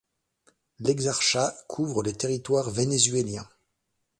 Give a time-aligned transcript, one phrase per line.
[0.79, 3.47] L'exarchat couvre le territoire vénézuélien.